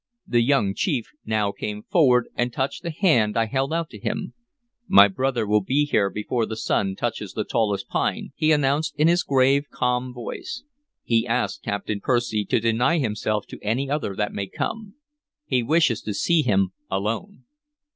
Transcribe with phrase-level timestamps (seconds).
[0.25, 4.33] The young chief now came forward and touched the hand I held out to him.
[4.87, 9.07] "My brother will be here before the sun touches the tallest pine," he announced in
[9.07, 10.63] his grave, calm voice.
[11.03, 14.95] "He asks Captain Percy to deny himself to any other that may come.
[15.45, 17.43] He wishes to see him alone."